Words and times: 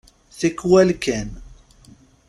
Tikwal 0.37 0.89
kan. 1.03 1.29